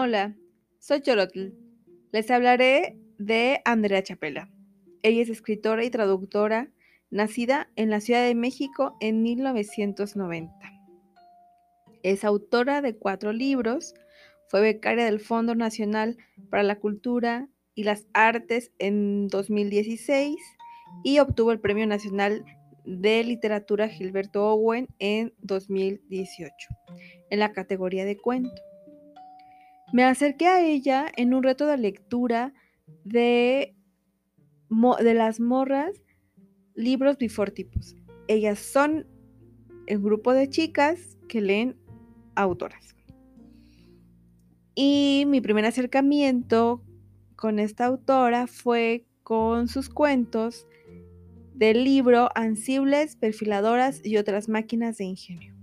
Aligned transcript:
Hola, 0.00 0.36
soy 0.78 1.00
Cholotl. 1.00 1.48
Les 2.12 2.30
hablaré 2.30 2.96
de 3.18 3.60
Andrea 3.64 4.00
Chapela. 4.00 4.48
Ella 5.02 5.22
es 5.22 5.28
escritora 5.28 5.84
y 5.84 5.90
traductora, 5.90 6.70
nacida 7.10 7.68
en 7.74 7.90
la 7.90 7.98
Ciudad 7.98 8.24
de 8.24 8.36
México 8.36 8.96
en 9.00 9.24
1990. 9.24 10.54
Es 12.04 12.22
autora 12.22 12.80
de 12.80 12.94
cuatro 12.94 13.32
libros, 13.32 13.92
fue 14.46 14.60
becaria 14.60 15.04
del 15.04 15.18
Fondo 15.18 15.56
Nacional 15.56 16.16
para 16.48 16.62
la 16.62 16.78
Cultura 16.78 17.48
y 17.74 17.82
las 17.82 18.06
Artes 18.12 18.70
en 18.78 19.26
2016 19.26 20.36
y 21.02 21.18
obtuvo 21.18 21.50
el 21.50 21.58
Premio 21.58 21.88
Nacional 21.88 22.44
de 22.84 23.24
Literatura 23.24 23.88
Gilberto 23.88 24.46
Owen 24.46 24.86
en 25.00 25.34
2018 25.40 26.52
en 27.30 27.40
la 27.40 27.52
categoría 27.52 28.04
de 28.04 28.16
cuento. 28.16 28.67
Me 29.92 30.04
acerqué 30.04 30.46
a 30.46 30.62
ella 30.64 31.10
en 31.16 31.34
un 31.34 31.42
reto 31.42 31.66
de 31.66 31.78
lectura 31.78 32.52
de, 33.04 33.74
de 35.00 35.14
las 35.14 35.40
morras 35.40 35.92
libros 36.74 37.16
bifortipos. 37.18 37.96
Ellas 38.28 38.58
son 38.58 39.06
el 39.86 40.00
grupo 40.00 40.32
de 40.32 40.48
chicas 40.48 41.16
que 41.28 41.40
leen 41.40 41.76
autoras. 42.34 42.94
Y 44.74 45.24
mi 45.26 45.40
primer 45.40 45.64
acercamiento 45.64 46.84
con 47.34 47.58
esta 47.58 47.86
autora 47.86 48.46
fue 48.46 49.06
con 49.22 49.68
sus 49.68 49.88
cuentos 49.88 50.66
del 51.54 51.82
libro 51.82 52.28
Ansibles, 52.36 53.16
Perfiladoras 53.16 54.04
y 54.04 54.18
otras 54.18 54.48
máquinas 54.48 54.98
de 54.98 55.04
ingenio. 55.04 55.54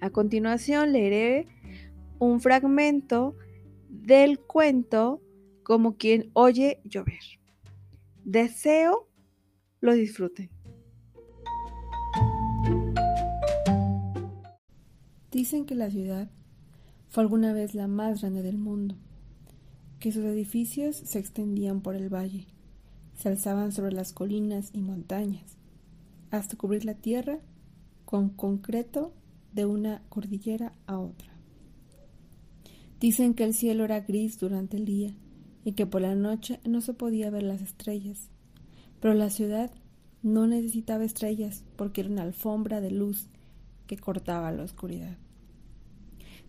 A 0.00 0.10
continuación 0.10 0.92
leeré 0.92 1.48
un 2.18 2.40
fragmento 2.40 3.36
del 3.88 4.40
cuento 4.40 5.22
como 5.62 5.96
quien 5.96 6.30
oye 6.32 6.80
llover. 6.84 7.22
Deseo 8.24 9.08
lo 9.80 9.94
disfruten. 9.94 10.50
Dicen 15.30 15.66
que 15.66 15.74
la 15.74 15.90
ciudad 15.90 16.30
fue 17.08 17.22
alguna 17.22 17.52
vez 17.52 17.74
la 17.74 17.88
más 17.88 18.20
grande 18.20 18.42
del 18.42 18.58
mundo, 18.58 18.96
que 20.00 20.12
sus 20.12 20.24
edificios 20.24 20.96
se 20.96 21.18
extendían 21.18 21.82
por 21.82 21.94
el 21.94 22.12
valle, 22.12 22.46
se 23.14 23.28
alzaban 23.28 23.72
sobre 23.72 23.92
las 23.92 24.12
colinas 24.12 24.70
y 24.72 24.80
montañas, 24.80 25.58
hasta 26.30 26.56
cubrir 26.56 26.84
la 26.84 26.94
tierra 26.94 27.38
con 28.04 28.30
concreto 28.30 29.12
de 29.52 29.66
una 29.66 30.02
cordillera 30.08 30.72
a 30.86 30.98
otra. 30.98 31.35
Dicen 33.00 33.34
que 33.34 33.44
el 33.44 33.54
cielo 33.54 33.84
era 33.84 34.00
gris 34.00 34.38
durante 34.38 34.76
el 34.76 34.84
día 34.84 35.14
y 35.64 35.72
que 35.72 35.86
por 35.86 36.00
la 36.00 36.14
noche 36.14 36.60
no 36.64 36.80
se 36.80 36.94
podía 36.94 37.30
ver 37.30 37.42
las 37.42 37.60
estrellas. 37.60 38.30
Pero 39.00 39.14
la 39.14 39.30
ciudad 39.30 39.70
no 40.22 40.46
necesitaba 40.46 41.04
estrellas 41.04 41.64
porque 41.76 42.00
era 42.00 42.10
una 42.10 42.22
alfombra 42.22 42.80
de 42.80 42.90
luz 42.90 43.28
que 43.86 43.98
cortaba 43.98 44.50
la 44.50 44.64
oscuridad. 44.64 45.16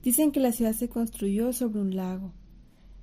Dicen 0.04 0.32
que 0.32 0.40
la 0.40 0.52
ciudad 0.52 0.74
se 0.74 0.90
construyó 0.90 1.52
sobre 1.52 1.82
un 1.82 1.96
lago, 1.96 2.32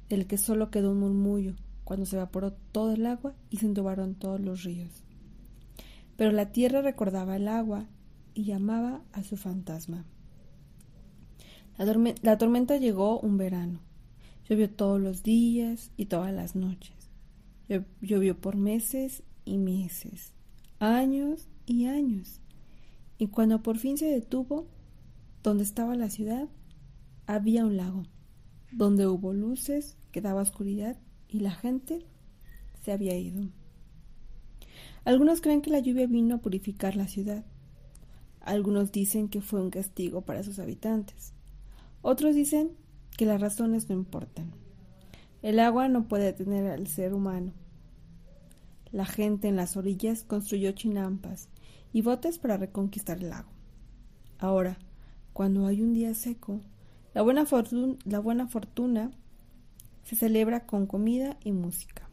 del 0.09 0.27
que 0.27 0.39
solo 0.39 0.71
quedó 0.71 0.93
un 0.93 1.01
murmullo 1.01 1.55
cuando 1.85 2.07
se 2.07 2.17
evaporó 2.17 2.53
todo 2.73 2.93
el 2.93 3.05
agua 3.07 3.35
y 3.51 3.59
se 3.59 3.67
entubaron 3.67 4.15
todos 4.15 4.41
los 4.41 4.65
ríos. 4.65 5.05
Pero 6.17 6.33
la 6.33 6.53
tierra 6.53 6.81
recordaba 6.81 7.37
el 7.37 7.49
agua 7.49 7.87
y 8.35 8.45
llamaba 8.45 9.03
a 9.13 9.23
su 9.23 9.37
fantasma. 9.37 10.05
La, 11.77 12.39
tormenta 12.39 12.77
llegó 12.77 13.19
un 13.21 13.37
verano. 13.37 13.81
Llovió 14.49 14.71
todos 14.71 15.01
los 15.01 15.23
días 15.23 15.91
y 15.97 16.07
todas 16.07 16.33
las 16.33 16.55
noches. 16.55 16.95
Llovió 18.01 18.41
por 18.41 18.57
meses 18.57 19.23
y 19.45 19.59
meses, 19.59 20.35
años 20.79 21.49
y 21.67 21.87
años. 21.87 22.41
Y 23.19 23.29
cuando 23.29 23.63
por 23.63 23.79
fin 23.79 23.99
se 23.99 24.07
detuvo, 24.07 24.67
donde 25.43 25.65
estaba 25.65 25.97
la 25.97 26.11
ciudad, 26.11 26.49
había 27.27 27.65
un 27.65 27.77
lago, 27.77 28.05
donde 28.71 29.07
hubo 29.07 29.33
luces, 29.33 29.97
quedaba 30.13 30.43
oscuridad 30.43 30.99
y 31.29 31.41
la 31.41 31.53
gente 31.53 32.07
se 32.83 32.93
había 32.93 33.17
ido. 33.17 33.49
Algunos 35.05 35.41
creen 35.41 35.61
que 35.61 35.71
la 35.71 35.81
lluvia 35.81 36.07
vino 36.07 36.37
a 36.37 36.41
purificar 36.41 36.97
la 36.97 37.09
ciudad. 37.09 37.45
Algunos 38.41 38.93
dicen 38.93 39.29
que 39.29 39.41
fue 39.41 39.61
un 39.61 39.71
castigo 39.71 40.23
para 40.23 40.43
sus 40.43 40.59
habitantes. 40.59 41.34
Otros 42.07 42.35
dicen 42.35 42.73
que 43.17 43.25
las 43.25 43.41
razones 43.41 43.89
no 43.89 43.95
importan. 43.95 44.53
El 45.41 45.59
agua 45.59 45.89
no 45.89 46.07
puede 46.07 46.25
detener 46.25 46.71
al 46.71 46.87
ser 46.87 47.15
humano. 47.15 47.55
La 48.93 49.07
gente 49.07 49.49
en 49.49 49.57
las 49.57 49.79
orillas 49.79 50.23
construyó 50.23 50.73
chinampas 50.73 51.49
y 51.95 52.03
botes 52.03 52.39
para 52.39 52.59
reconquistar 52.59 53.23
el 53.23 53.31
lago. 53.31 53.49
Ahora, 54.39 54.79
cuando 55.33 55.67
hay 55.67 55.81
un 55.81 55.95
día 55.95 56.13
seco, 56.13 56.61
la 57.15 57.23
buena, 57.23 57.47
la 58.05 58.19
buena 58.19 58.49
fortuna 58.49 59.11
se 60.03 60.15
celebra 60.15 60.67
con 60.67 60.87
comida 60.87 61.39
y 61.43 61.53
música. 61.53 62.11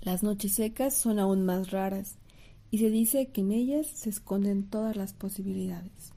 Las 0.00 0.22
noches 0.22 0.54
secas 0.54 0.94
son 0.94 1.18
aún 1.18 1.44
más 1.44 1.70
raras 1.70 2.16
y 2.70 2.78
se 2.78 2.88
dice 2.88 3.28
que 3.28 3.42
en 3.42 3.52
ellas 3.52 3.88
se 3.88 4.08
esconden 4.08 4.70
todas 4.70 4.96
las 4.96 5.12
posibilidades. 5.12 6.14